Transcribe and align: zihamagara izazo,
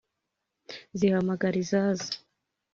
zihamagara 0.99 1.55
izazo, 1.63 2.11